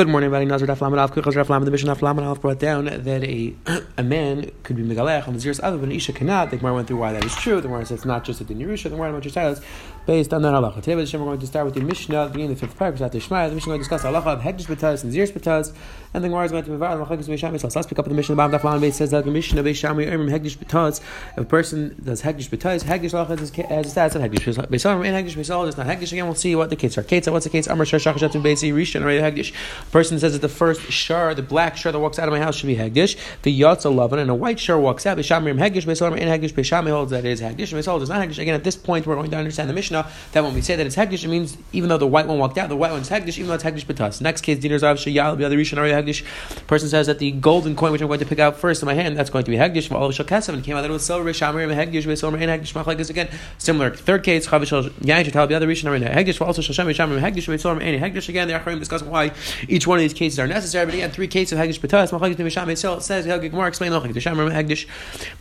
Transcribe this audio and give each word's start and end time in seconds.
Good 0.00 0.08
morning, 0.08 0.28
everybody. 0.28 0.46
Nazir 0.46 0.66
Daf 0.66 0.80
Lamed 0.80 0.96
Alf, 0.96 1.12
Kuchas 1.12 1.34
Daf 1.34 1.50
Lamed, 1.50 1.66
the 1.66 1.70
Mishnah 1.70 1.94
Daf 1.94 2.00
Lamed 2.00 2.40
brought 2.40 2.58
down 2.58 2.86
that 2.86 3.06
a 3.06 3.54
a 3.98 4.02
man 4.02 4.50
could 4.62 4.76
be 4.76 4.82
Megalech 4.82 5.28
on 5.28 5.34
the 5.34 5.40
Zeros 5.40 5.60
other 5.62 5.76
than 5.76 5.92
Isha 5.92 6.14
cannot. 6.14 6.50
The 6.50 6.56
Gemara 6.56 6.72
went 6.76 6.88
through 6.88 6.96
why 6.96 7.12
that 7.12 7.22
is 7.22 7.36
true. 7.36 7.56
The 7.56 7.68
Gemara 7.68 7.84
says 7.84 7.98
it's 7.98 8.06
not 8.06 8.24
just 8.24 8.40
a 8.40 8.44
Din 8.44 8.60
Yerusha. 8.60 8.84
The 8.84 8.96
Gemara 8.96 9.20
through 9.20 9.30
titles 9.30 9.60
based 10.06 10.32
on 10.32 10.40
that 10.40 10.54
halacha. 10.54 10.76
Today, 10.76 10.96
we're 10.96 11.04
going 11.04 11.38
to 11.38 11.46
start 11.46 11.66
with 11.66 11.74
the 11.74 11.82
Mishnah, 11.82 12.28
beginning 12.28 12.54
the 12.54 12.56
fifth 12.56 12.78
paragraph, 12.78 13.02
after 13.02 13.18
Shmaya. 13.18 13.50
The 13.50 13.56
Mishnah 13.56 13.74
is 13.74 13.86
going 13.88 14.00
to 14.00 14.00
discuss 14.00 14.02
halacha 14.02 14.26
of 14.26 14.40
Hekdesh 14.40 14.74
B'taz 14.74 15.04
and 15.04 15.12
Zeros 15.12 15.32
B'taz, 15.32 15.74
and 16.14 16.24
the 16.24 16.28
Gemara 16.28 16.46
is 16.46 16.50
going 16.50 16.64
to 16.64 16.70
move 16.70 16.82
on. 16.82 16.98
Let's 16.98 17.86
pick 17.86 17.98
up 17.98 18.06
the 18.06 18.14
Mishnah. 18.14 18.34
The 18.36 18.58
Daf 18.58 18.80
Beit 18.80 18.94
says 18.94 19.10
that 19.10 19.26
the 19.26 19.30
Mishnah 19.30 19.62
Beishami 19.62 20.10
Ermim 20.10 20.30
Hekdesh 20.30 20.56
B'taz. 20.56 21.02
If 21.32 21.38
a 21.38 21.44
person 21.44 21.94
does 22.02 22.22
Hekdesh 22.22 22.48
B'taz, 22.48 22.84
Hekdesh 22.84 23.12
halacha 23.12 23.38
has 23.68 23.86
a 23.86 23.90
status 23.90 24.14
of 24.14 24.22
Hekdesh. 24.22 24.66
Beisalim 24.68 25.06
and 25.06 25.28
Hekdesh 25.28 25.36
Beisal 25.36 25.68
is 25.68 25.76
not 25.76 25.86
Hekdesh. 25.86 26.12
Again, 26.12 26.24
we'll 26.24 26.34
see 26.34 26.56
what 26.56 26.70
the 26.70 26.76
case 26.76 26.96
are. 26.96 27.02
Kate, 27.02 27.26
what's 27.28 27.44
the 27.44 27.50
case? 27.50 27.66
Amar 27.66 27.84
Shashach 27.84 28.14
Shatim 28.14 28.40
Beisi 28.42 28.72
Rishon 28.72 29.02
Hekdesh. 29.02 29.52
Person 29.92 30.18
says 30.18 30.34
that 30.34 30.42
the 30.42 30.48
first 30.48 30.80
shar, 30.92 31.34
the 31.34 31.42
black 31.42 31.76
shar 31.76 31.90
that 31.90 31.98
walks 31.98 32.18
out 32.18 32.28
of 32.28 32.32
my 32.32 32.38
house 32.38 32.56
should 32.56 32.68
be 32.68 32.76
hegdish. 32.76 33.16
The 33.42 33.60
yatza 33.60 33.92
lovin 33.92 34.20
and 34.20 34.30
a 34.30 34.34
white 34.34 34.60
shar 34.60 34.78
walks 34.78 35.04
out. 35.04 35.18
B'shamrim 35.18 35.58
hegdish. 35.58 35.84
B'solam 35.84 36.16
in 36.16 36.28
hegdish. 36.28 36.52
B'shami 36.52 36.90
holds 36.90 37.10
that 37.10 37.24
it 37.24 37.30
is 37.32 37.40
hegdish. 37.40 37.74
B'sol 37.74 38.00
is 38.00 38.08
not 38.08 38.26
hegdish. 38.26 38.38
Again, 38.38 38.54
at 38.54 38.62
this 38.62 38.76
point, 38.76 39.06
we're 39.06 39.16
going 39.16 39.30
to 39.30 39.36
understand 39.36 39.68
the 39.68 39.74
Mishnah 39.74 40.08
that 40.32 40.44
when 40.44 40.54
we 40.54 40.60
say 40.60 40.76
that 40.76 40.86
it's 40.86 40.96
hegdish, 40.96 41.24
it 41.24 41.28
means 41.28 41.56
even 41.72 41.88
though 41.88 41.98
the 41.98 42.06
white 42.06 42.26
one 42.26 42.38
walked 42.38 42.56
out, 42.58 42.68
the 42.68 42.76
white 42.76 42.92
one's 42.92 43.08
hegdish, 43.08 43.36
even 43.38 43.48
though 43.48 43.54
it's 43.54 43.64
hegdish 43.64 43.84
b'tas. 43.84 44.20
Next 44.20 44.42
case, 44.42 44.58
diners 44.58 44.82
of 44.82 44.96
shayal 44.98 45.36
the 45.36 45.44
other 45.44 45.56
rishon 45.56 45.78
hegdish. 45.78 46.24
Person 46.66 46.88
says 46.88 47.06
that 47.08 47.18
the 47.18 47.32
golden 47.32 47.74
coin 47.74 47.90
which 47.92 48.00
I'm 48.00 48.06
going 48.06 48.20
to 48.20 48.26
pick 48.26 48.38
out 48.38 48.56
first 48.56 48.82
in 48.82 48.86
my 48.86 48.94
hand, 48.94 49.16
that's 49.16 49.30
going 49.30 49.44
to 49.44 49.50
be 49.50 49.56
hegdish. 49.56 49.90
All 49.90 50.06
of 50.06 50.14
shal 50.14 50.54
and 50.54 50.64
came 50.64 50.76
out 50.76 50.82
that 50.82 50.90
it 50.90 50.92
was 50.92 51.04
silver. 51.04 51.28
B'shamrim 51.28 51.74
hegdish. 51.74 52.04
B'solam 52.04 52.40
in 52.40 52.48
hegdish. 52.48 52.72
Machlekes 52.72 53.10
again. 53.10 53.28
Similar. 53.58 53.90
Third 53.90 54.22
case, 54.22 54.46
chavish 54.46 54.70
yain 55.00 55.24
should 55.24 55.34
the 55.34 55.54
other 55.56 55.66
rishon 55.66 56.08
hegdish. 56.08 56.40
Also 56.40 56.62
shal 56.62 56.74
shem 56.74 56.86
hegdish. 56.86 57.48
B'solam 57.48 57.80
in 57.80 58.00
hegdish. 58.00 58.28
Again, 58.28 58.46
the 58.46 58.54
Acharim 58.54 58.78
discuss 58.78 59.02
why 59.02 59.32
each 59.70 59.86
one 59.86 59.98
of 59.98 60.02
these 60.02 60.12
cases 60.12 60.38
are 60.38 60.46
necessary. 60.46 60.84
But 60.84 60.94
again, 60.94 61.10
three 61.10 61.28
cases 61.28 61.52
of 61.52 61.58
Hagdish 61.58 61.80
B'tas, 61.80 62.10
Machlekes 62.10 62.36
B'Misham 62.36 62.66
Eitzel, 62.66 63.00
says 63.00 63.24
Helge 63.24 63.50
Gemara, 63.50 63.68
explain 63.68 63.92
Machlekes 63.92 64.14
B'Sham 64.14 64.52
Hagdish. 64.52 64.86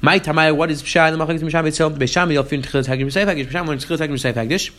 My 0.02 0.20
Tamaya, 0.20 0.56
what 0.56 0.72
is 0.72 0.84
Pshah, 0.84 1.12
the 1.12 1.18
Machlekes 1.18 1.40
B'Misham 1.40 1.66
Eitzel, 1.66 1.98
B'Sham 1.98 2.32
Yel 2.32 2.44
Fin 2.44 2.62
Tchilas 2.62 2.88
Hagdish 2.88 3.08
B'Seif 3.08 3.26
Hagdish, 3.26 3.48
B'Sham 3.48 3.68
when 3.68 3.78
Tchilas 3.80 3.98
Hagdish 3.98 4.34
B'Seif 4.34 4.34
Hagdish. 4.34 4.72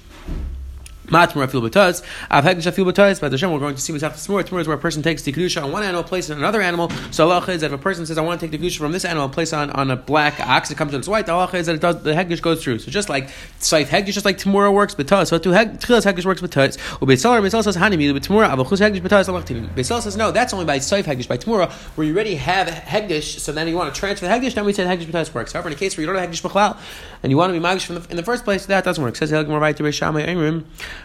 Matmur 1.10 1.46
afil 1.46 1.60
b'taz. 1.68 2.02
Av 2.30 2.44
hegdish 2.44 2.66
afil 2.66 2.84
b'taz. 2.90 3.20
But 3.20 3.32
Hashem, 3.32 3.52
we're 3.52 3.58
going 3.58 3.74
to 3.74 3.80
see 3.80 3.92
what's 3.92 4.04
after 4.04 4.24
tomorrow. 4.24 4.44
Is 4.60 4.68
where 4.68 4.76
a 4.76 4.80
person 4.80 5.02
takes 5.02 5.22
the 5.22 5.32
kedusha 5.32 5.62
on 5.62 5.72
one 5.72 5.82
animal, 5.82 6.02
places 6.04 6.30
it 6.30 6.34
on 6.34 6.38
another 6.38 6.62
animal. 6.62 6.90
So 7.10 7.28
Allah 7.28 7.44
is 7.50 7.60
that 7.60 7.66
if 7.66 7.72
a 7.72 7.78
person 7.78 8.06
says, 8.06 8.16
"I 8.18 8.22
want 8.22 8.40
to 8.40 8.46
take 8.46 8.58
the 8.58 8.64
kedusha 8.64 8.78
from 8.78 8.92
this 8.92 9.04
animal, 9.04 9.28
place 9.28 9.52
on 9.52 9.70
on 9.70 9.90
a 9.90 9.96
black 9.96 10.40
ox, 10.40 10.70
it 10.70 10.76
comes 10.76 10.92
to 10.92 10.98
its 10.98 11.08
white." 11.08 11.26
The 11.26 11.32
Allah 11.32 11.50
is 11.54 11.66
that 11.66 11.74
it 11.74 11.80
does 11.80 12.02
the 12.02 12.12
hegdish 12.12 12.40
goes 12.40 12.62
through. 12.62 12.78
So 12.78 12.90
just 12.90 13.08
like 13.08 13.28
saif 13.58 13.86
hegdish, 13.86 14.12
just 14.12 14.24
like 14.24 14.38
tomorrow 14.38 14.70
works 14.72 14.94
b'taz. 14.94 15.28
So 15.28 15.38
to 15.38 15.48
tchilas 15.48 16.04
hegdish 16.04 16.24
works 16.24 16.40
b'taz. 16.40 16.78
Ubeitzalar 16.98 17.40
Beisal 17.42 17.64
says 17.64 17.76
hanimi 17.76 18.12
b'tomorrow 18.12 18.48
avachus 18.48 18.80
hegdish 18.80 19.00
b'taz 19.00 19.28
alachtivim. 19.28 19.68
Beisal 19.74 20.00
says 20.00 20.16
no, 20.16 20.30
that's 20.30 20.52
only 20.52 20.64
by 20.64 20.78
saif 20.78 21.04
hegdish 21.04 21.28
by 21.28 21.36
tomorrow 21.36 21.68
where 21.94 22.06
you 22.06 22.14
already 22.14 22.36
have 22.36 22.68
hegdish. 22.68 23.38
So 23.40 23.52
then 23.52 23.68
you 23.68 23.76
want 23.76 23.92
to 23.94 23.98
transfer 23.98 24.26
the 24.26 24.32
hegdish. 24.32 24.54
Then 24.54 24.64
we 24.64 24.72
say 24.72 24.84
hegdish 24.84 25.06
b'taz 25.06 25.34
works. 25.34 25.52
However, 25.52 25.68
in 25.68 25.74
a 25.74 25.76
case 25.76 25.96
where 25.96 26.02
you 26.02 26.12
don't 26.12 26.20
have 26.20 26.30
hegdish 26.30 26.42
b'chlal 26.42 26.76
and 27.22 27.30
you 27.30 27.36
want 27.36 27.52
to 27.52 27.58
be 27.58 27.64
magish 27.64 28.10
in 28.10 28.16
the 28.16 28.22
first 28.22 28.44
place, 28.44 28.66
that 28.66 28.84
doesn't 28.84 29.02
work. 29.02 29.16
Says 29.16 29.32
right 29.32 29.76
to 29.76 29.82
Beishamay 29.82 30.26
Emrim 30.26 30.64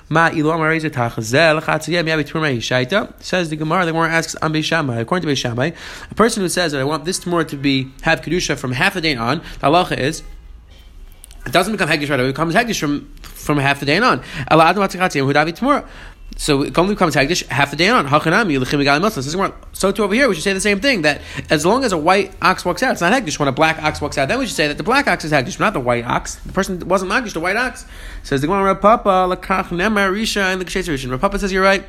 ma 0.09 0.29
ilu 0.29 0.51
Says 3.19 3.49
the 3.49 3.55
Gemara, 3.55 3.85
the 3.85 3.91
Gemara 3.91 4.09
asks 4.09 4.35
on 4.35 4.53
Beishamai. 4.53 4.99
According 4.99 5.27
to 5.27 5.33
Beishamai, 5.33 5.75
a 6.09 6.15
person 6.15 6.43
who 6.43 6.49
says 6.49 6.71
that 6.71 6.81
I 6.81 6.83
want 6.83 7.05
this 7.05 7.19
tomorrow 7.19 7.43
to 7.45 7.57
be 7.57 7.91
have 8.01 8.21
kedusha 8.21 8.57
from 8.57 8.71
half 8.73 8.95
a 8.95 9.01
day 9.01 9.15
on, 9.15 9.39
the 9.39 9.67
halacha 9.67 9.97
is 9.97 10.23
it 11.45 11.51
doesn't 11.51 11.73
become 11.73 11.89
hegdish 11.89 12.09
right 12.09 12.19
away. 12.19 12.29
It 12.29 12.33
becomes 12.33 12.55
hegdish 12.55 12.79
from 12.79 13.13
from 13.21 13.57
half 13.59 13.79
the 13.79 13.85
day 13.85 13.99
on. 13.99 14.23
So 16.37 16.65
only 16.77 16.95
becomes 16.95 17.15
hagdish 17.15 17.45
half 17.47 17.71
the 17.71 17.77
day 17.77 17.87
on. 17.87 18.05
How 18.05 18.19
can 18.19 18.33
I 18.33 18.43
the 18.43 18.57
gammas 18.57 19.55
so 19.71 19.91
to 19.91 20.03
over 20.03 20.13
here, 20.13 20.27
we 20.27 20.35
should 20.35 20.43
say 20.43 20.53
the 20.53 20.59
same 20.59 20.79
thing 20.79 21.03
that 21.03 21.21
as 21.49 21.65
long 21.65 21.83
as 21.83 21.91
a 21.91 21.97
white 21.97 22.33
ox 22.41 22.65
walks 22.65 22.83
out, 22.83 22.91
it's 22.91 23.01
not 23.01 23.13
hagdish. 23.13 23.39
When 23.39 23.47
a 23.47 23.53
black 23.53 23.81
ox 23.81 24.01
walks 24.01 24.17
out, 24.17 24.27
then 24.27 24.39
we 24.39 24.45
should 24.45 24.55
say 24.55 24.67
that 24.67 24.77
the 24.77 24.83
black 24.83 25.07
ox 25.07 25.23
is 25.23 25.31
hagdish, 25.31 25.59
not 25.59 25.73
the 25.73 25.79
white 25.79 26.05
ox. 26.05 26.35
The 26.35 26.53
person 26.53 26.87
wasn't 26.87 27.11
hagdish, 27.11 27.33
the 27.33 27.39
white 27.39 27.55
ox. 27.55 27.85
Says 28.23 28.41
the 28.41 28.47
Gemara, 28.47 28.75
Papa 28.75 29.27
lakach 29.29 29.69
nemar 29.69 30.11
risha 30.11 30.51
and 30.51 30.59
the 30.59 30.65
kshes 30.65 30.89
rishon. 30.89 31.19
Papa 31.19 31.39
says 31.39 31.51
you're 31.51 31.63
right. 31.63 31.85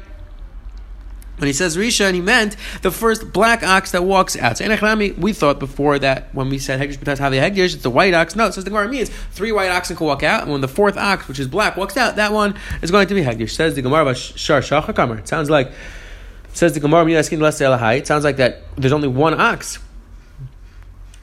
When 1.39 1.47
he 1.47 1.53
says 1.53 1.77
Risha, 1.77 2.07
and 2.07 2.15
he 2.15 2.23
meant 2.23 2.57
the 2.81 2.91
first 2.91 3.33
black 3.33 3.63
ox 3.63 3.91
that 3.93 4.05
walks 4.05 4.37
out. 4.37 4.59
So 4.59 4.65
in 4.65 4.71
Echnami, 4.71 5.17
we 5.19 5.35
thought 5.35 5.59
before 5.59 5.99
that 5.99 6.35
when 6.35 6.49
we 6.49 6.59
said 6.59 6.81
Hegdish 6.81 6.97
B'tas 6.97 7.19
Havi 7.19 7.39
Hegdish, 7.41 7.75
it's 7.75 7.83
the 7.83 7.91
white 7.91 8.15
ox. 8.15 8.35
No, 8.35 8.47
it 8.47 8.55
says 8.55 8.65
the 8.65 8.71
Gemara 8.71 8.89
means 8.89 9.11
three 9.33 9.53
white 9.53 9.69
oxen 9.69 9.97
can 9.97 10.07
walk 10.07 10.23
out, 10.23 10.43
and 10.43 10.53
when 10.53 10.63
the 10.63 10.69
fourth 10.69 10.97
ox, 10.97 11.29
which 11.29 11.39
is 11.39 11.47
black, 11.47 11.77
walks 11.77 11.97
out, 11.97 12.17
that 12.17 12.33
one 12.33 12.55
is 12.81 12.91
going 12.91 13.07
to 13.09 13.15
be 13.15 13.23
Hegdish. 13.23 13.51
Says 13.51 13.75
the 13.75 13.83
Gemara 13.83 14.15
Shar 14.15 14.61
Shachakamar. 14.61 15.19
It 15.19 15.29
sounds 15.29 15.51
like 15.51 15.73
says 16.55 16.73
the 16.73 16.81
Gemara 16.81 17.05
It 17.07 18.07
sounds 18.07 18.25
like 18.25 18.39
that 18.39 18.63
there's 18.77 18.93
only 18.93 19.09
one 19.09 19.39
ox. 19.39 19.79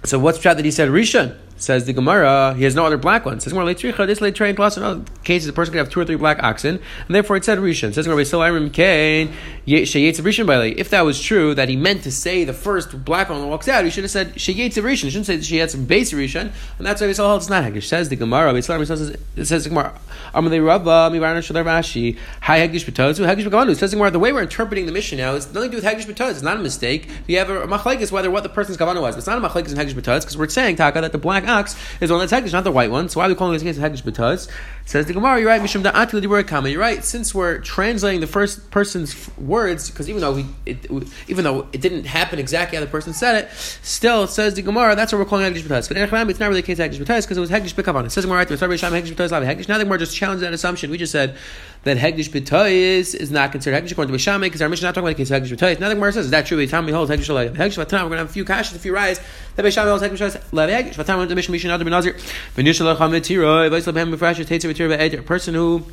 So 0.05 0.19
what's 0.19 0.37
the 0.37 0.53
that 0.53 0.65
he 0.65 0.71
said 0.71 0.89
Rishon? 0.89 1.37
Says 1.55 1.85
the 1.85 1.93
Gemara, 1.93 2.53
he 2.55 2.63
has 2.63 2.75
no 2.75 2.85
other 2.85 2.97
black 2.97 3.25
ones. 3.25 3.43
Says 3.43 3.53
more 3.53 3.63
leitricha, 3.63 4.05
this 4.05 4.19
leitrain 4.19 4.55
plus 4.55 4.75
in 4.75 4.83
other 4.83 5.03
cases 5.23 5.47
the 5.47 5.53
person 5.53 5.71
could 5.71 5.77
have 5.77 5.89
two 5.89 5.99
or 5.99 6.05
three 6.05 6.15
black 6.15 6.41
oxen, 6.43 6.79
and 7.07 7.15
therefore 7.15 7.37
it 7.37 7.45
said 7.45 7.57
rishon. 7.59 7.93
Says 7.93 8.05
Gemara, 8.05 8.25
Irim 8.45 8.69
Kain 8.69 9.31
sheyetz 9.65 10.19
rishon 10.19 10.45
by 10.45 10.65
If 10.65 10.89
that 10.89 11.01
was 11.01 11.21
true, 11.21 11.53
that 11.55 11.69
he 11.69 11.75
meant 11.75 12.03
to 12.03 12.11
say 12.11 12.43
the 12.43 12.53
first 12.53 13.05
black 13.05 13.29
one 13.29 13.47
walks 13.47 13.67
out, 13.67 13.85
he 13.85 13.91
should 13.91 14.03
have 14.03 14.11
said 14.11 14.33
sheyetz 14.35 14.73
rishon. 14.73 15.03
He 15.03 15.09
shouldn't 15.09 15.25
say 15.25 15.37
sheyetz 15.37 15.87
base 15.87 16.11
rishon, 16.11 16.51
and 16.77 16.87
that's 16.87 16.99
why 16.99 17.07
we 17.07 17.13
saw 17.13 17.35
it's 17.37 17.49
not 17.49 17.63
haggish. 17.63 17.83
Says 17.83 18.09
the 18.09 18.15
Gemara, 18.15 18.61
says 18.61 19.15
it 19.35 19.45
says 19.45 19.63
the 19.63 19.69
Gemara, 19.69 19.97
Amalei 20.33 20.65
Rava 20.65 21.09
mivarna 21.15 21.39
shadar 21.39 21.63
Rashi, 21.63 22.17
hi 22.41 22.67
haggish 22.67 22.85
b'tozu 22.85 23.25
b'gavanu. 23.25 23.75
Says 23.75 23.91
the 23.91 23.97
Gemara, 23.97 24.11
the 24.11 24.19
way 24.19 24.33
we're 24.33 24.41
interpreting 24.41 24.85
the 24.85 24.91
mission 24.91 25.17
now 25.17 25.33
is 25.35 25.45
nothing 25.53 25.71
to 25.71 25.79
do 25.79 25.83
with 25.83 25.85
haggish 25.85 26.11
b'toz. 26.11 26.31
It's 26.31 26.41
not 26.41 26.57
a 26.57 26.61
mistake. 26.61 27.07
You 27.27 27.37
have 27.37 27.49
a 27.49 27.67
machlekes 27.67 28.11
whether 28.11 28.29
what 28.29 28.43
the 28.43 28.49
person's 28.49 28.77
kavana 28.77 29.01
was. 29.01 29.15
It's 29.15 29.27
not 29.27 29.37
a 29.37 29.47
machlekes 29.47 29.69
in 29.69 29.77
haggish 29.77 29.93
b'toz 29.93 30.21
because 30.21 30.37
we're 30.37 30.49
saying 30.49 30.75
taka 30.75 31.01
that 31.01 31.11
the 31.11 31.17
black 31.17 31.45
ox 31.53 31.75
is 32.01 32.11
one 32.11 32.19
that's 32.19 32.33
hegdish, 32.33 32.51
not 32.51 32.63
the 32.63 32.71
white 32.71 32.91
one. 32.91 33.09
So 33.09 33.19
why 33.19 33.27
are 33.27 33.29
we 33.29 33.35
calling 33.35 33.53
this 33.53 33.63
case 33.63 33.77
hegdish 33.77 34.03
b'taz? 34.03 34.49
Says 34.85 35.05
the 35.05 35.13
Gemara, 35.13 35.39
you're 35.39 35.47
right, 35.47 35.61
Mishum 35.61 35.81
l'dibur 35.81 36.45
kama. 36.45 36.67
You're 36.67 36.81
right, 36.81 37.05
since 37.05 37.33
we're 37.33 37.59
translating 37.59 38.19
the 38.19 38.27
first 38.27 38.69
person's 38.69 39.29
words, 39.37 39.89
because 39.89 40.09
even 40.09 40.19
though 40.19 40.33
we, 40.33 40.45
it, 40.65 40.85
even 41.29 41.45
though 41.45 41.67
it 41.71 41.79
didn't 41.79 42.05
happen 42.05 42.37
exactly 42.37 42.77
how 42.77 42.83
the 42.83 42.89
person 42.89 43.13
said 43.13 43.45
it, 43.45 43.51
still 43.51 44.23
it 44.23 44.29
says 44.29 44.55
the 44.55 44.61
Gemara, 44.61 44.95
that's 44.95 45.13
what 45.13 45.19
we're 45.19 45.25
calling 45.25 45.45
hegdish 45.45 45.61
b'taz. 45.61 45.87
But 45.87 45.95
in 45.95 46.29
it's 46.29 46.39
not 46.39 46.47
really 46.49 46.61
the 46.61 46.67
case 46.67 46.79
hegdish 46.79 46.99
b'taz 46.99 47.21
because 47.23 47.37
it 47.37 47.41
was 47.41 47.49
hegdish 47.49 47.73
b'kavan. 47.73 48.05
It 48.05 48.11
says 48.11 48.23
the 48.23 48.27
Gemara 48.27 48.39
right 48.39 48.47
there, 48.49 48.57
hegdish 48.57 49.13
b'taz 49.13 49.29
hegdish. 49.29 49.69
Now 49.69 49.77
the 49.77 49.85
Gemara 49.85 49.99
just 49.99 50.15
challenged 50.15 50.43
that 50.43 50.53
assumption. 50.53 50.91
We 50.91 50.97
just 50.97 51.13
said 51.13 51.37
that 51.83 51.97
hegdish 51.97 52.29
b'taz 52.29 53.15
is 53.15 53.31
not 53.31 53.53
considered 53.53 53.81
hegdish 53.81 53.91
according 53.93 54.13
to 54.13 54.19
Bishame 54.19 54.41
because 54.41 54.61
our 54.61 54.67
mission 54.67 54.81
is 54.81 54.83
not 54.83 54.95
talking 54.95 55.07
about 55.07 55.17
the 55.17 55.23
case 55.23 55.29
hegdish 55.29 55.55
b'taz. 55.55 55.79
Now 55.79 55.87
the 55.87 55.95
Gemara 55.95 56.11
says, 56.11 56.25
is 56.25 56.31
that 56.31 56.45
true? 56.45 56.57
The 56.57 56.67
time 56.67 56.85
we 56.85 56.91
hold 56.91 57.09
hegdish 57.09 57.29
b'taz, 57.29 57.55
hegdish 57.55 57.77
b'taz, 57.77 57.93
we're 57.93 57.99
going 57.99 58.11
to 58.11 58.17
have 58.17 58.29
a 58.29 58.33
few 58.33 58.43
kashas, 58.43 58.75
a 58.75 58.79
few 58.79 58.93
rise. 58.93 59.21
That 59.55 59.65
Bishame 59.65 59.85
holds 59.85 60.03
hegdish 60.03 60.17
b'taz, 60.17 60.41
hegdish 60.51 60.95
b'taz, 60.95 61.32
the 61.33 61.35
mission 61.35 61.51
mission 61.51 61.71
other 61.71 61.83
benazir. 61.83 62.13
V'nishal 62.55 62.95
chametira, 62.95 63.69
hem 63.71 64.11
b'fresh, 64.11 64.45
tetzir 64.45 64.73
b'tir 64.73 65.19
a 65.19 65.21
person 65.23 65.53
who 65.53 65.85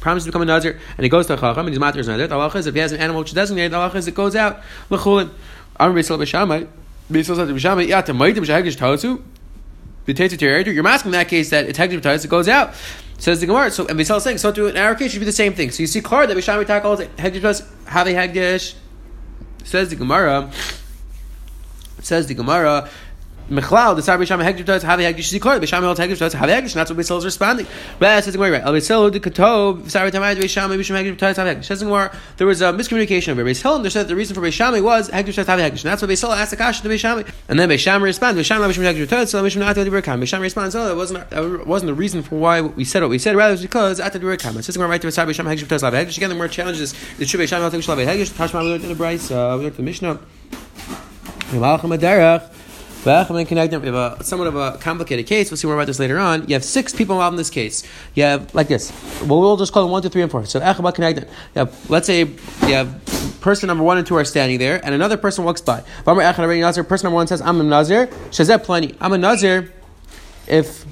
promises 0.00 0.26
to 0.26 0.30
become 0.30 0.42
a 0.42 0.44
nazir 0.44 0.78
and 0.96 1.04
he 1.04 1.08
goes 1.08 1.26
to 1.26 1.34
a 1.34 1.36
chacham 1.36 1.66
and 1.66 1.70
he's 1.70 1.78
matir 1.78 2.06
nazir. 2.06 2.26
The 2.26 2.34
halacha 2.34 2.56
is 2.56 2.66
if 2.66 2.74
he 2.74 2.80
has 2.80 2.92
an 2.92 3.00
animal 3.00 3.20
which 3.20 3.30
is 3.30 3.34
designated, 3.34 3.72
the 3.72 3.76
halacha 3.76 3.96
is 3.96 4.08
it 4.08 4.14
goes 4.14 4.36
out 4.36 4.60
l'chulin. 4.90 5.30
Amr 5.78 5.98
b'yisrael 5.98 6.18
b'shamai, 6.18 6.68
b'yisrael 7.10 7.36
said 7.36 7.48
b'shamai, 7.48 7.88
yeah, 7.88 8.00
to 8.02 8.12
maitim 8.12 8.44
b'shagish 8.44 8.76
tosu. 8.76 9.22
You're 10.06 10.82
masking 10.82 11.10
in 11.10 11.12
that 11.12 11.28
case 11.28 11.50
that 11.50 11.66
it's 11.66 11.78
hegdish 11.78 12.00
b'tais, 12.00 12.24
it 12.24 12.28
goes 12.28 12.48
out. 12.48 12.72
Says 13.18 13.40
the 13.40 13.46
Gemara. 13.46 13.70
So 13.70 13.86
and 13.86 13.98
Beisal 13.98 14.20
saying 14.22 14.38
so. 14.38 14.50
To 14.52 14.68
in 14.68 14.76
our 14.78 14.94
case, 14.94 15.10
should 15.10 15.18
be 15.18 15.26
the 15.26 15.32
same 15.32 15.52
thing. 15.52 15.70
So 15.70 15.82
you 15.82 15.86
see, 15.86 16.00
clear 16.00 16.26
that 16.26 16.34
Bishami 16.34 16.66
tackles 16.66 17.00
hegdish 17.00 17.40
b'tais 17.42 17.62
have 17.88 18.06
a. 18.06 18.58
Says 19.64 19.90
the 19.90 19.96
Gemara. 19.96 20.50
Says 22.00 22.26
the 22.26 22.34
Gemara. 22.34 22.88
Mechlal, 23.50 23.96
the 23.96 24.02
Sar 24.02 24.18
Bisham 24.18 24.40
Hegdish 24.40 24.64
does 24.66 24.82
have 24.82 25.00
a 25.00 25.02
Hegdish 25.02 25.32
Zikor, 25.32 25.58
Bisham 25.58 25.82
Held 25.82 25.96
Hegdish 25.96 26.18
does 26.18 26.34
have 26.34 26.48
a 26.48 26.52
Hegdish, 26.52 26.72
and 26.72 26.74
that's 26.74 26.90
what 26.90 26.98
Beisil 26.98 27.16
is 27.18 27.24
responding. 27.24 27.66
But 27.98 28.22
says 28.22 28.34
the 28.34 28.38
Gemara, 28.38 28.60
El 28.60 28.74
Beisil 28.74 29.10
the 29.10 29.20
Katov, 29.20 29.90
Sar 29.90 30.10
Tamai 30.10 30.38
Bisham 30.38 30.70
Bisham 30.70 30.96
Hegdish 30.96 31.16
does 31.16 31.36
have 31.38 31.46
Hegdish. 31.46 32.12
There 32.36 32.46
was 32.46 32.60
a 32.60 32.72
miscommunication 32.72 33.28
over 33.28 33.44
Beisil, 33.44 33.76
and 33.76 33.84
they 33.84 33.90
said 33.90 34.06
the 34.08 34.16
reason 34.16 34.34
for 34.34 34.42
Bisham 34.42 34.82
was 34.84 35.08
Hegdish 35.08 35.36
does 35.36 35.46
have 35.46 35.58
a 35.58 35.62
Hegdish, 35.62 35.82
and 35.82 35.90
that's 35.90 36.02
what 36.02 36.10
Beisil 36.10 36.36
asked 36.36 36.50
the 36.50 36.58
Kasha 36.58 36.82
to 36.82 36.88
Bisham. 36.88 37.24
And 37.48 37.58
then 37.58 37.70
Bisham 37.70 38.02
responds, 38.02 38.36
Bisham 38.36 38.60
Bisham 38.66 38.84
Hegdish 38.84 39.08
does, 39.08 39.30
so 39.30 39.42
Bisham 39.42 39.62
Atad 39.62 39.88
Berkam. 39.88 40.20
Bisham 40.20 40.42
responds, 40.42 40.74
oh, 40.74 40.86
that 40.86 40.96
wasn't 40.96 41.30
that 41.30 41.66
wasn't 41.66 41.88
the 41.88 41.94
reason 41.94 42.22
for 42.22 42.38
why 42.38 42.60
we 42.60 42.84
said 42.84 43.00
what 43.02 43.10
we 43.10 43.18
said, 43.18 43.34
rather 43.34 43.52
it 43.52 43.54
was 43.54 43.62
because 43.62 43.98
Atad 43.98 44.20
Berkam. 44.20 44.56
It 44.58 44.64
says 44.64 44.74
the 44.74 44.78
Gemara 44.78 44.90
right 44.90 45.00
to 45.02 45.10
Sar 45.10 45.24
Bisham 45.26 45.46
Hegdish 45.46 45.66
does 45.68 45.80
have 45.82 45.94
Hegdish. 45.94 46.18
Again, 46.18 46.28
the 46.28 46.34
Gemara 46.34 46.50
challenges 46.50 46.92
the 47.16 47.24
Shub 47.24 47.38
Bisham 47.38 47.62
Hegdish 47.62 47.86
have 47.86 47.98
Hegdish. 47.98 48.30
Tashma 48.30 48.62
we 48.62 48.68
learned 48.68 48.84
the 48.84 48.94
Bryce, 48.94 49.30
we 49.30 49.36
learned 49.36 49.74
the 49.74 49.82
Mishnah. 49.82 50.18
We 53.80 53.88
have 53.88 54.20
a, 54.20 54.22
somewhat 54.22 54.48
of 54.48 54.56
a 54.56 54.76
complicated 54.78 55.26
case. 55.26 55.50
We'll 55.50 55.56
see 55.56 55.66
more 55.66 55.76
about 55.76 55.86
this 55.86 55.98
later 55.98 56.18
on. 56.18 56.46
You 56.46 56.54
have 56.54 56.64
six 56.64 56.94
people 56.94 57.16
involved 57.16 57.32
in 57.32 57.38
this 57.38 57.48
case. 57.48 57.82
You 58.14 58.24
have 58.24 58.54
like 58.54 58.68
this. 58.68 58.92
Well, 59.22 59.40
we'll 59.40 59.56
just 59.56 59.72
call 59.72 59.82
them 59.82 59.92
one, 59.92 60.02
two, 60.02 60.10
three, 60.10 60.20
and 60.20 60.30
four. 60.30 60.44
So 60.44 60.60
Echaba 60.60 61.26
have, 61.54 61.90
let's 61.90 62.06
say 62.06 62.20
you 62.20 62.74
have 62.74 63.40
person 63.40 63.68
number 63.68 63.82
one 63.82 63.96
and 63.96 64.06
two 64.06 64.14
are 64.16 64.24
standing 64.26 64.58
there, 64.58 64.84
and 64.84 64.94
another 64.94 65.16
person 65.16 65.44
walks 65.44 65.62
by. 65.62 65.80
Person 66.04 67.04
number 67.04 67.14
one 67.14 67.26
says, 67.26 67.40
"I'm 67.40 67.60
a 67.60 67.64
nazir." 67.64 68.08
Shazet 68.30 68.64
plenty. 68.64 68.94
I'm 69.00 69.14
a 69.14 69.18
nazir. 69.18 69.72
If 70.46 70.84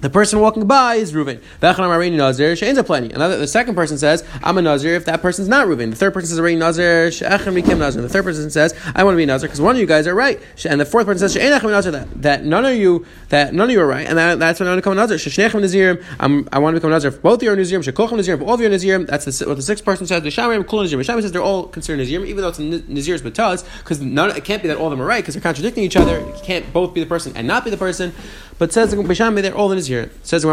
the 0.00 0.10
person 0.10 0.40
walking 0.40 0.66
by 0.66 0.96
is 0.96 1.12
Reuven. 1.12 1.40
And 1.62 3.12
another, 3.12 3.38
the 3.38 3.46
second 3.46 3.74
person 3.74 3.96
says, 3.96 4.24
I'm 4.42 4.58
a 4.58 4.62
Nazir 4.62 4.94
if 4.94 5.06
that 5.06 5.22
person's 5.22 5.48
not 5.48 5.66
Reuven. 5.66 5.90
The 5.90 5.96
third 5.96 6.12
person 6.12 6.28
says, 6.28 6.38
Areni 6.38 6.58
Nazir, 6.58 7.10
The 7.10 8.08
third 8.08 8.24
person 8.24 8.50
says, 8.50 8.74
I 8.94 9.04
want 9.04 9.14
to 9.14 9.16
be 9.16 9.24
Nazir 9.24 9.48
because 9.48 9.60
one 9.60 9.74
of 9.74 9.80
you 9.80 9.86
guys 9.86 10.06
are 10.06 10.14
right. 10.14 10.38
And 10.66 10.80
the 10.80 10.84
fourth 10.84 11.06
person 11.06 11.28
says, 11.28 11.34
that, 11.34 12.22
that 12.22 12.44
none 12.44 12.64
of 12.66 12.76
you 12.76 13.06
that 13.30 13.54
none 13.54 13.68
of 13.68 13.72
you 13.72 13.80
are 13.80 13.86
right. 13.86 14.06
And 14.06 14.18
that, 14.18 14.38
that's 14.38 14.60
when 14.60 14.68
I 14.68 14.72
want 14.72 14.84
to 14.84 14.90
become 14.90 14.98
a 14.98 15.60
Nazir. 15.60 16.04
I'm, 16.20 16.48
I 16.52 16.58
want 16.58 16.74
to 16.74 16.80
become 16.80 16.90
a 16.90 16.94
Nazir 16.94 17.08
if 17.08 17.22
both 17.22 17.38
of 17.38 17.42
you 17.42 17.52
are 17.52 17.56
Nazirim. 17.56 17.82
Shekochem 17.82 18.18
Nazirim, 18.18 18.46
all 18.46 18.54
of 18.54 18.60
you 18.60 18.66
are 18.66 18.70
Nazirim. 18.70 19.06
That's 19.06 19.24
the, 19.24 19.48
what 19.48 19.56
the 19.56 19.62
sixth 19.62 19.84
person 19.84 20.06
says. 20.06 20.22
The 20.22 20.28
Shamayim, 20.28 20.66
Kul 20.66 20.80
Nazirim. 20.80 20.98
The 20.98 21.22
says 21.22 21.32
they're 21.32 21.42
all 21.42 21.68
considered 21.68 22.06
Nazirim, 22.06 22.26
even 22.26 22.42
though 22.42 22.48
it's 22.48 22.58
Nazir's 22.58 23.22
Bataz, 23.22 23.64
because 23.78 24.00
it 24.00 24.44
can't 24.44 24.62
be 24.62 24.68
that 24.68 24.76
all 24.76 24.86
of 24.86 24.90
them 24.90 25.00
are 25.00 25.06
right 25.06 25.22
because 25.22 25.34
they're 25.34 25.42
contradicting 25.42 25.84
each 25.84 25.96
other. 25.96 26.20
You 26.20 26.34
can't 26.42 26.70
both 26.72 26.92
be 26.94 27.00
the 27.00 27.06
person 27.06 27.32
and 27.34 27.46
not 27.46 27.64
be 27.64 27.70
the 27.70 27.76
person. 27.76 28.12
But 28.58 28.72
says 28.72 28.90
the 28.90 28.96
Bishami, 28.96 29.42
they're 29.42 29.54
all 29.54 29.68
in 29.88 29.96
Nazir. 30.02 30.10
Says 30.22 30.44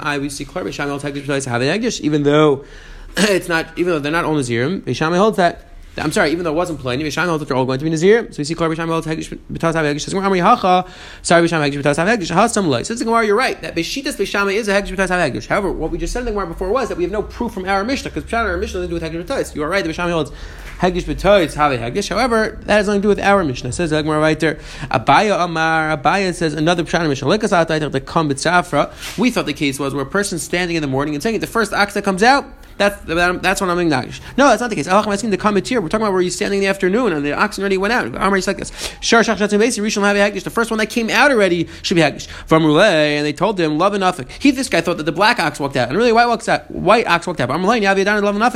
I 0.00 0.18
we 0.18 0.28
see 0.28 0.44
Bishami 0.44 0.90
all 0.90 0.98
Hegdish 1.00 1.24
B'Taz 1.24 1.46
have 1.46 1.62
an 1.62 1.80
Hegdish, 1.80 2.00
even 2.00 2.22
though 2.22 2.64
it's 3.16 3.48
not, 3.48 3.66
even 3.78 3.92
though 3.92 3.98
they're 3.98 4.12
not 4.12 4.24
all 4.24 4.34
Nazirim. 4.34 4.80
Bishami 4.82 5.16
holds 5.16 5.36
that. 5.36 5.67
I'm 6.00 6.12
sorry, 6.12 6.30
even 6.30 6.44
though 6.44 6.52
it 6.52 6.56
wasn't 6.56 6.80
holds 6.80 7.04
that 7.04 7.48
they're 7.48 7.56
all 7.56 7.66
going 7.66 7.78
to 7.78 7.84
be 7.84 7.90
Nazir. 7.90 8.32
So 8.32 8.38
we 8.38 8.44
see 8.44 8.54
clear 8.54 8.68
Bishami 8.68 8.88
holds 8.88 9.06
Hegdish 9.06 9.38
B'Taz 9.52 9.74
have 9.74 9.84
Hegdish. 9.84 10.02
Says 10.02 10.14
Amri 10.14 10.40
Hacha, 10.40 10.90
sorry 11.22 11.46
Bishami 11.46 11.70
Hegdish 11.70 11.82
B'Taz 11.82 11.96
have 11.96 12.08
Hegdish. 12.08 12.34
Hasam. 12.34 12.84
Says 12.84 12.98
the 12.98 13.04
Gemara, 13.04 13.26
you're 13.26 13.36
right 13.36 13.60
that 13.62 13.74
Bishitas 13.74 14.16
Bishami 14.16 14.54
is 14.54 14.68
a 14.68 14.80
Hegdish 14.80 14.94
B'Taz 14.94 15.08
have 15.08 15.46
However, 15.46 15.72
what 15.72 15.90
we 15.90 15.98
just 15.98 16.12
said 16.12 16.20
in 16.20 16.26
the 16.26 16.30
Gemara 16.32 16.46
before 16.46 16.70
was 16.70 16.88
that 16.88 16.96
we 16.96 17.04
have 17.04 17.12
no 17.12 17.22
proof 17.22 17.52
from 17.52 17.64
our 17.66 17.84
Mishnah 17.84 18.10
because 18.10 18.30
Pshat 18.30 18.44
our 18.44 18.56
Mishnah 18.56 18.80
doesn't 18.80 18.90
do 18.90 18.94
with 18.94 19.02
Hegdish 19.02 19.24
B'Taz. 19.24 19.54
You 19.54 19.62
are 19.62 19.68
right 19.68 19.84
that 19.84 19.90
Bishami 19.90 20.12
holds 20.12 20.30
Hegdish 20.78 21.02
b'toitz 21.02 21.54
have 21.54 21.72
Hegdish. 21.72 22.08
However, 22.08 22.60
that 22.62 22.76
has 22.76 22.86
nothing 22.86 23.02
to 23.02 23.06
do 23.06 23.08
with 23.08 23.18
our 23.18 23.42
Mishnah. 23.42 23.72
Says 23.72 23.90
the 23.90 24.00
Gemara 24.00 24.36
there. 24.36 24.56
Abaya 24.90 25.44
Amar. 25.44 25.96
Abaya 25.96 26.32
says 26.32 26.54
another 26.54 26.84
pshat 26.84 27.08
Mishnah. 27.08 27.26
Likas 27.26 27.66
atayter 27.66 27.90
the 27.90 28.00
kam 28.00 28.28
b'tzafra. 28.28 29.18
We 29.18 29.32
thought 29.32 29.46
the 29.46 29.52
case 29.52 29.80
was 29.80 29.92
where 29.92 30.04
a 30.04 30.08
person's 30.08 30.42
standing 30.42 30.76
in 30.76 30.82
the 30.82 30.88
morning 30.88 31.14
and 31.14 31.22
saying 31.22 31.40
the 31.40 31.48
first 31.48 31.72
ox 31.72 31.94
that 31.94 32.04
comes 32.04 32.22
out. 32.22 32.44
That's 32.78 32.96
that's 33.04 33.60
when 33.60 33.70
I'm 33.70 33.78
acknowledged. 33.80 34.22
No, 34.36 34.48
that's 34.48 34.60
not 34.60 34.70
the 34.70 34.76
case. 34.76 34.86
I'm 34.86 35.06
asking 35.12 35.30
the 35.30 35.62
here. 35.66 35.80
We're 35.80 35.88
talking 35.88 36.02
about 36.02 36.12
where 36.12 36.22
you're 36.22 36.30
standing 36.30 36.58
in 36.58 36.62
the 36.62 36.68
afternoon 36.68 37.12
and 37.12 37.26
the 37.26 37.32
oxen 37.32 37.62
already 37.62 37.76
went 37.76 37.92
out. 37.92 38.06
Amar 38.06 38.30
like 38.30 38.56
this. 38.56 38.70
Shar 39.00 39.22
shach 39.22 39.36
shatzim 39.36 39.58
rishon 39.58 40.02
have 40.02 40.16
hagdish. 40.16 40.44
The 40.44 40.50
first 40.50 40.70
one 40.70 40.78
that 40.78 40.86
came 40.86 41.10
out 41.10 41.32
already 41.32 41.68
should 41.82 41.96
be 41.96 42.00
hagdish. 42.00 42.28
From 42.46 42.62
Rulay, 42.62 43.16
and 43.16 43.26
they 43.26 43.32
told 43.32 43.58
him 43.58 43.78
love 43.78 43.94
enough. 43.94 44.20
He 44.40 44.52
this 44.52 44.68
guy 44.68 44.80
thought 44.80 44.96
that 44.98 45.02
the 45.04 45.12
black 45.12 45.40
ox 45.40 45.58
walked 45.58 45.76
out, 45.76 45.88
and 45.88 45.98
really 45.98 46.12
white 46.12 46.26
walks 46.26 46.48
out. 46.48 46.70
White 46.70 47.08
ox 47.08 47.26
walked 47.26 47.40
out. 47.40 47.50
Amar 47.50 47.76
yavidan 47.76 48.22
love 48.22 48.36
enough. 48.36 48.54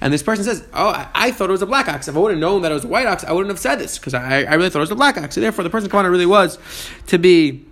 And 0.00 0.12
this 0.12 0.22
person 0.22 0.44
says, 0.44 0.66
oh, 0.72 0.88
I, 0.88 1.08
I, 1.14 1.30
thought 1.30 1.50
it 1.50 1.52
was 1.52 1.62
a 1.62 1.66
black 1.66 1.88
ox. 1.88 2.08
If 2.08 2.16
I 2.16 2.18
would 2.18 2.30
have 2.30 2.40
known 2.40 2.62
that 2.62 2.70
it 2.70 2.74
was 2.74 2.84
a 2.84 2.88
white 2.88 3.06
ox, 3.06 3.24
I 3.24 3.32
wouldn't 3.32 3.50
have 3.50 3.58
said 3.58 3.76
this 3.76 3.98
because 3.98 4.14
I, 4.14 4.44
I 4.44 4.54
really 4.54 4.70
thought 4.70 4.78
it 4.78 4.88
was 4.88 4.90
a 4.90 4.96
black 4.96 5.18
ox. 5.18 5.34
So 5.34 5.40
therefore, 5.40 5.64
the 5.64 5.70
person's 5.70 5.92
kavana 5.92 6.10
really 6.10 6.26
was 6.26 6.58
to 7.08 7.18
be. 7.18 7.66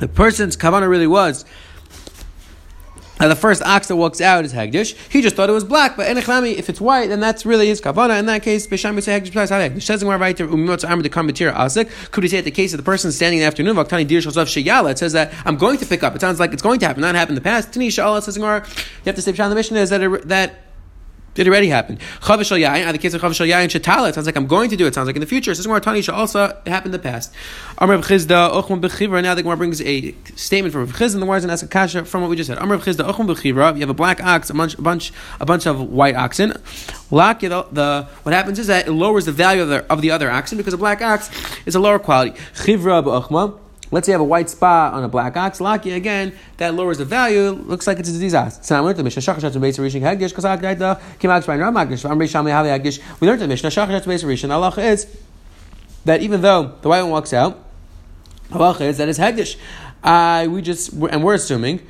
The 0.00 0.08
person's 0.08 0.56
kavana 0.56 0.88
really 0.88 1.06
was 1.06 1.44
now 3.20 3.28
the 3.28 3.36
first 3.36 3.62
ox 3.62 3.88
that 3.88 3.96
walks 3.96 4.20
out 4.20 4.44
is 4.44 4.52
Hegdish. 4.52 4.96
He 5.10 5.22
just 5.22 5.36
thought 5.36 5.48
it 5.48 5.52
was 5.52 5.64
black, 5.64 5.96
but 5.96 6.06
Enechlami, 6.06 6.56
if 6.56 6.68
it's 6.68 6.80
white, 6.80 7.08
then 7.08 7.20
that's 7.20 7.46
really 7.46 7.66
his 7.66 7.80
kavana. 7.80 8.18
In 8.18 8.26
that 8.26 8.42
case, 8.42 8.66
Bisham 8.66 9.00
say 9.00 9.20
Hegdish 9.20 9.32
plus 9.32 9.50
Hegdish. 9.50 9.82
Says 9.82 10.04
right 10.04 10.36
there, 10.36 10.46
Umimot 10.48 10.80
the 10.80 11.10
Kambatir 11.10 11.54
Asik. 11.54 12.10
Could 12.10 12.24
he 12.24 12.28
say 12.28 12.38
at 12.38 12.44
the 12.44 12.50
case 12.50 12.72
of 12.72 12.78
the 12.78 12.84
person 12.84 13.12
standing 13.12 13.38
in 13.38 13.42
the 13.42 13.46
afternoon, 13.46 13.76
Vaktani 13.76 14.06
Dir 14.06 14.18
Shosov 14.18 14.46
Sheyala, 14.46 14.90
it 14.90 14.98
says 14.98 15.12
that 15.12 15.32
I'm 15.44 15.56
going 15.56 15.78
to 15.78 15.86
pick 15.86 16.02
up. 16.02 16.14
It 16.14 16.20
sounds 16.20 16.40
like 16.40 16.52
it's 16.52 16.62
going 16.62 16.80
to 16.80 16.86
happen, 16.86 17.02
not 17.02 17.14
happen 17.14 17.32
in 17.32 17.36
the 17.36 17.40
past. 17.40 17.72
Tani 17.72 17.88
Shala 17.88 18.22
says 18.22 18.36
in 18.36 18.42
you 18.42 18.48
have 18.48 19.14
to 19.14 19.22
say 19.22 19.32
Bisham 19.32 19.48
the 19.48 19.54
mission 19.54 19.76
is 19.76 19.90
that 19.90 20.02
it, 20.02 20.28
that 20.28 20.63
did 21.34 21.48
already 21.48 21.68
happen. 21.68 21.98
Chavish 22.20 22.56
yayin, 22.56 22.90
the 22.92 22.98
case 22.98 23.14
of 23.14 23.20
chavish 23.20 23.46
yayin 23.46 23.66
shetala, 23.66 24.08
it 24.08 24.14
sounds 24.14 24.26
like 24.26 24.36
I'm 24.36 24.46
going 24.46 24.70
to 24.70 24.76
do 24.76 24.84
it. 24.84 24.88
it 24.88 24.94
sounds 24.94 25.06
like 25.06 25.16
in 25.16 25.20
the 25.20 25.26
future. 25.26 25.50
It 25.50 25.56
says 25.56 25.66
more 25.66 25.80
Tani 25.80 26.06
also 26.08 26.56
happened 26.66 26.86
in 26.86 26.92
the 26.92 26.98
past. 26.98 27.32
Amr 27.78 27.98
Chizda 27.98 28.50
ochum 28.50 28.80
bechivra. 28.80 29.22
Now 29.22 29.34
the 29.34 29.42
Gemara 29.42 29.56
brings 29.56 29.80
a 29.82 30.14
statement 30.36 30.72
from 30.72 30.86
Chizda, 30.88 31.14
and 31.14 31.22
the 31.22 31.26
Gemara 31.26 31.42
and 31.42 31.50
ask 31.50 31.64
a 31.64 31.68
kasha 31.68 32.04
from 32.04 32.22
what 32.22 32.30
we 32.30 32.36
just 32.36 32.48
said. 32.48 32.58
Amr 32.58 32.78
Chizda 32.78 33.10
ochum 33.10 33.26
bechivra. 33.26 33.74
You 33.74 33.80
have 33.80 33.90
a 33.90 33.94
black 33.94 34.22
ox, 34.22 34.50
a 34.50 34.54
bunch, 34.54 34.78
a 34.78 34.82
bunch, 34.82 35.12
a 35.40 35.46
bunch 35.46 35.66
of 35.66 35.80
white 35.80 36.14
oxen. 36.14 36.54
Lak, 37.10 37.40
the 37.40 38.08
what 38.22 38.32
happens 38.34 38.58
is 38.58 38.68
that 38.68 38.86
it 38.86 38.92
lowers 38.92 39.24
the 39.24 39.32
value 39.32 39.62
of 39.62 39.68
the 39.68 39.92
of 39.92 40.00
the 40.00 40.10
other 40.10 40.30
oxen 40.30 40.58
because 40.58 40.74
a 40.74 40.78
black 40.78 41.02
ox 41.02 41.30
is 41.66 41.74
a 41.74 41.80
lower 41.80 41.98
quality. 41.98 42.30
Chivra 42.54 43.02
b'ochma. 43.02 43.58
Let's 43.90 44.06
say 44.06 44.12
you 44.12 44.14
have 44.14 44.20
a 44.20 44.24
white 44.24 44.50
spot 44.50 44.94
on 44.94 45.04
a 45.04 45.08
black 45.08 45.36
ox, 45.36 45.60
lucky 45.60 45.92
again, 45.92 46.32
that 46.56 46.74
lowers 46.74 46.98
the 46.98 47.04
value, 47.04 47.50
looks 47.50 47.86
like 47.86 47.98
it's 47.98 48.08
a 48.08 48.12
disease 48.12 48.32
So 48.32 48.74
now 48.74 48.82
we 48.82 48.86
learned 48.86 48.98
the 48.98 49.04
Mishnah. 49.04 49.34
We 49.34 49.36
learned 49.36 49.52
the 49.52 49.88
Mishnah, 53.48 53.70
Shachar 53.70 53.88
Shatsu 53.88 54.06
Beis 54.06 54.24
Rishon, 54.24 54.50
Allah 54.50 54.74
is 54.78 55.06
that 56.04 56.22
even 56.22 56.40
though 56.40 56.72
the 56.82 56.88
white 56.88 57.02
one 57.02 57.10
walks 57.10 57.32
out, 57.32 57.62
Allah 58.52 58.76
is 58.80 58.98
that 58.98 59.08
it's 59.08 59.18
Hagdish. 59.18 59.56
Uh, 60.02 60.46
we 60.50 60.60
just, 60.62 60.92
and 60.92 61.24
we're 61.24 61.34
assuming 61.34 61.80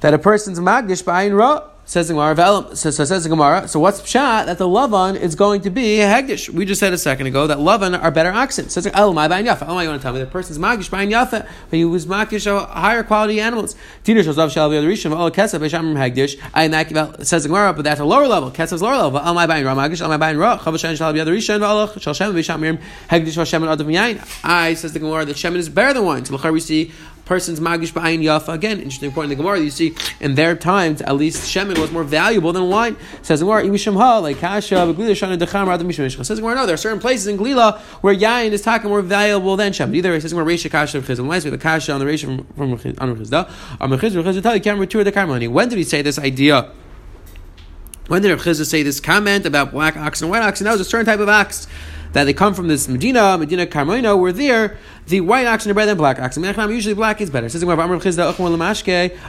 that 0.00 0.12
a 0.14 0.18
person's 0.18 0.58
Magdish 0.58 1.04
Bain 1.04 1.32
Ra, 1.32 1.68
Says 1.92 2.08
the 2.08 2.14
Gemara, 2.14 2.74
so, 2.74 2.90
so 2.90 3.04
says 3.04 3.24
the 3.24 3.28
Gemara. 3.28 3.68
So 3.68 3.78
what's 3.78 4.00
pshat 4.00 4.46
that 4.46 4.56
the 4.56 4.66
lavan 4.66 5.14
is 5.14 5.34
going 5.34 5.60
to 5.60 5.68
be 5.68 6.00
a 6.00 6.06
hegdish? 6.06 6.48
We 6.48 6.64
just 6.64 6.80
said 6.80 6.94
a 6.94 6.96
second 6.96 7.26
ago 7.26 7.46
that 7.46 7.58
lavan 7.58 8.02
are 8.02 8.10
better 8.10 8.32
oxen. 8.32 8.70
Says 8.70 8.86
El 8.86 9.12
my 9.12 9.28
bain 9.28 9.44
yafa. 9.44 9.66
Oh, 9.68 9.74
my, 9.74 9.82
you 9.82 9.90
want 9.90 10.00
to 10.00 10.02
tell 10.02 10.14
me 10.14 10.20
the 10.20 10.24
person's 10.24 10.58
magish 10.58 10.90
bain 10.90 11.10
yafa, 11.10 11.46
but 11.68 11.76
he 11.76 11.84
was 11.84 12.06
magish 12.06 12.46
higher 12.68 13.02
quality 13.02 13.42
animals. 13.42 13.76
Dina 14.04 14.22
shozav 14.22 14.50
shal 14.50 14.70
v'yadarishim 14.70 15.14
all 15.14 15.26
oh, 15.26 15.30
kesef 15.30 15.60
b'shamim 15.60 15.94
hegdish. 15.94 16.40
I 16.54 16.66
that 16.68 17.26
says 17.26 17.42
the 17.42 17.50
Gemara, 17.50 17.74
but 17.74 17.82
that's 17.82 18.00
a 18.00 18.06
lower 18.06 18.26
level. 18.26 18.50
Kesef's 18.50 18.80
lower 18.80 18.96
level. 18.96 19.18
El 19.18 19.34
my 19.34 19.46
bain 19.46 19.62
ra 19.66 19.74
magish. 19.74 20.00
El 20.00 20.08
my 20.08 20.16
bain 20.16 20.38
ra 20.38 20.56
chavashan 20.60 20.96
shal 20.96 21.12
v'yadarishim 21.12 21.60
v'alach 21.60 22.00
shal 22.00 22.14
shem 22.14 22.32
v'shamim 22.32 22.80
hegdish 23.10 23.36
v'shem 23.36 23.70
and 23.70 23.78
adav 23.78 23.92
yain. 23.92 24.40
I 24.42 24.72
says 24.72 24.94
the 24.94 24.98
Gemara 24.98 25.26
that 25.26 25.36
shemen 25.36 25.56
is 25.56 25.68
better 25.68 25.92
than 25.92 26.06
wine. 26.06 26.24
So 26.24 26.50
we 26.50 26.60
see 26.60 26.90
person's 27.32 27.60
magish 27.60 27.92
ba'ayin 27.92 28.20
yafa. 28.20 28.52
Again, 28.52 28.76
interesting 28.76 29.10
point 29.10 29.24
in 29.24 29.30
the 29.30 29.36
Gemara. 29.36 29.58
You 29.58 29.70
see, 29.70 29.94
in 30.20 30.34
their 30.34 30.54
times, 30.54 31.00
at 31.00 31.16
least 31.16 31.50
shemen 31.50 31.78
was 31.78 31.90
more 31.90 32.04
valuable 32.04 32.52
than 32.52 32.68
wine. 32.68 32.94
Says 33.22 33.40
the 33.40 33.46
ha 33.46 34.18
like 34.18 34.38
kasha 34.38 34.74
beglila 34.74 35.16
shana 35.16 35.38
decham 35.38 35.66
rather 35.66 35.82
misham 35.82 36.10
Says 36.12 36.28
the 36.28 36.42
Gemara, 36.42 36.56
no, 36.56 36.66
there 36.66 36.74
are 36.74 36.76
certain 36.76 37.00
places 37.00 37.26
in 37.28 37.38
Glila 37.38 37.78
where 38.02 38.14
yain 38.14 38.50
is 38.50 38.60
talking 38.60 38.90
more 38.90 39.00
valuable 39.00 39.56
than 39.56 39.72
shemen. 39.72 39.94
Either 39.94 40.12
it 40.14 40.20
says 40.20 40.34
Gemara 40.34 40.44
reisha 40.44 40.70
kasha 40.70 40.98
of 40.98 41.06
chizim. 41.06 41.26
Last 41.26 41.44
week 41.44 41.52
the 41.52 41.58
kasha 41.58 41.92
on 41.92 42.00
the 42.00 42.04
reisha 42.04 42.26
from 42.26 42.46
from 42.54 42.72
on 42.72 43.16
chizda. 43.16 43.50
On 43.80 43.90
chizda, 43.92 44.22
chizda 44.22 44.42
tell 44.42 44.54
you 44.54 44.60
can't 44.60 44.78
return 44.78 45.04
the 45.04 45.12
karmani. 45.12 45.48
When 45.48 45.70
did 45.70 45.78
he 45.78 45.84
say 45.84 46.02
this 46.02 46.18
idea? 46.18 46.70
When 48.08 48.20
did 48.20 48.30
Rav 48.30 48.42
Chizda 48.42 48.66
say 48.66 48.82
this 48.82 49.00
comment 49.00 49.46
about 49.46 49.70
black 49.70 49.96
ox 49.96 50.20
and 50.20 50.30
white 50.30 50.42
ox? 50.42 50.60
And 50.60 50.66
that 50.66 50.72
was 50.72 50.82
a 50.82 50.84
certain 50.84 51.06
type 51.06 51.20
of 51.20 51.30
ox 51.30 51.66
that 52.12 52.24
they 52.24 52.32
come 52.32 52.54
from 52.54 52.68
this 52.68 52.88
Medina, 52.88 53.36
Medina 53.38 53.66
Carmona, 53.66 54.18
where 54.18 54.32
there 54.32 54.76
the 55.06 55.20
white 55.20 55.46
oxen 55.46 55.70
are 55.70 55.74
better 55.74 55.86
than 55.86 55.96
black 55.96 56.18
oxen. 56.18 56.42
Usually 56.70 56.94
black 56.94 57.20
is 57.20 57.30
better. 57.30 57.46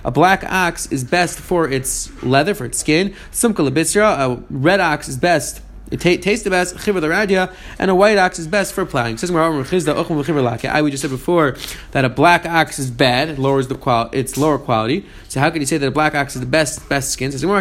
A 0.05 0.11
black 0.11 0.43
ox 0.43 0.91
is 0.91 1.03
best 1.03 1.39
for 1.39 1.69
its 1.69 2.23
leather, 2.23 2.53
for 2.53 2.65
its 2.65 2.77
skin. 2.77 3.15
A 3.43 4.43
red 4.49 4.79
ox 4.79 5.07
is 5.09 5.17
best 5.17 5.61
t- 5.97 6.17
tastes 6.17 6.43
the 6.43 6.49
best, 6.49 6.75
chiver 6.77 7.01
the 7.01 7.07
radia, 7.07 7.53
and 7.79 7.89
a 7.91 7.95
white 7.95 8.17
ox 8.17 8.39
is 8.39 8.47
best 8.47 8.73
for 8.73 8.85
plowing. 8.85 9.15
I 9.15 10.81
we 10.81 10.91
just 10.91 11.01
said 11.01 11.11
before 11.11 11.55
that 11.91 12.05
a 12.05 12.09
black 12.09 12.45
ox 12.45 12.79
is 12.79 12.91
bad, 12.91 13.29
it 13.29 13.39
lowers 13.39 13.67
the 13.67 13.75
qual 13.75 14.09
its 14.11 14.37
lower 14.37 14.57
quality. 14.57 15.05
So 15.27 15.39
how 15.39 15.49
can 15.49 15.61
you 15.61 15.65
say 15.65 15.77
that 15.77 15.87
a 15.87 15.91
black 15.91 16.15
ox 16.15 16.35
is 16.35 16.41
the 16.41 16.47
best 16.47 16.87
best 16.89 17.11
skin? 17.11 17.31
Says 17.31 17.43
again 17.43 17.53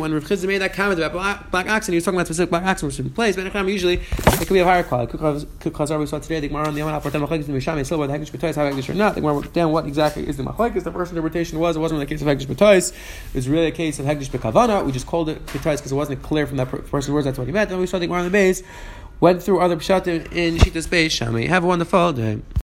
when 0.00 0.12
Rav 0.12 0.24
Chizda 0.24 0.46
made 0.46 0.58
that 0.58 0.72
comment 0.72 0.98
about 0.98 1.12
black, 1.12 1.50
black 1.50 1.68
ox 1.68 1.86
and 1.86 1.92
he 1.92 1.96
was 1.96 2.04
talking 2.04 2.18
about 2.18 2.26
specific 2.26 2.50
black 2.50 2.64
ox 2.64 2.82
in 2.82 2.88
a 2.88 2.92
certain 2.92 3.12
place, 3.12 3.36
but 3.36 3.44
usually 3.66 3.94
it 3.94 4.38
could 4.38 4.54
be 4.54 4.58
of 4.58 4.66
higher 4.66 4.82
quality. 4.82 5.16
Kukazar 5.16 5.98
we 5.98 6.06
saw 6.06 6.18
today, 6.18 6.40
the 6.40 6.48
Gemara 6.48 6.68
on 6.68 6.74
the 6.74 6.80
Yom 6.80 7.00
HaPortem 7.00 7.26
Machlekes 7.26 7.46
the 7.46 7.52
Mishami 7.52 7.84
still 7.84 7.98
whether 7.98 8.16
Hagdish 8.16 8.30
B'Tois 8.30 8.54
have 8.54 8.72
Hagdish 8.72 8.88
or 8.88 8.94
not. 8.94 9.14
The 9.14 9.20
Gemara 9.20 9.46
down 9.48 9.72
what 9.72 9.86
exactly 9.86 10.26
is 10.26 10.36
the 10.36 10.42
Machlekes. 10.42 10.82
The 10.82 10.92
first 10.92 11.12
interpretation 11.12 11.58
was 11.58 11.76
it 11.76 11.80
wasn't 11.80 11.98
really 11.98 12.06
a 12.06 12.08
case 12.08 12.22
of 12.22 12.28
Hagdish 12.28 12.46
B'Tois. 12.46 12.92
It 12.92 13.34
was 13.34 13.48
really 13.48 13.66
a 13.66 13.72
case 13.72 13.98
of 13.98 14.06
Hagdish 14.06 14.30
B'Kavana. 14.30 14.84
We 14.84 14.92
just 14.92 15.06
called 15.06 15.28
it 15.28 15.44
B'Tois 15.46 15.76
because 15.76 15.92
it 15.92 15.96
wasn't 15.96 16.22
clear 16.22 16.46
from 16.46 16.56
that 16.56 16.68
words 17.12 17.24
that's 17.24 17.38
what 17.38 17.46
he 17.46 17.52
meant. 17.52 17.70
And 17.70 17.80
we 17.80 17.86
saw 17.86 17.98
the 17.98 18.06
Gemara 18.06 18.20
on 18.20 18.26
the 18.26 18.30
base, 18.30 18.62
went 19.20 19.42
through 19.42 19.60
other 19.60 19.76
pshatim 19.76 20.32
in 20.32 20.56
Shita's 20.56 20.86
base. 20.86 21.18
Shami. 21.18 21.48
Have 21.48 21.64
a 21.64 21.66
wonderful 21.66 22.12
day. 22.12 22.40